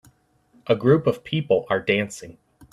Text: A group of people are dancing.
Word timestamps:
A 0.65 0.75
group 0.75 1.05
of 1.05 1.23
people 1.23 1.67
are 1.69 1.79
dancing. 1.79 2.39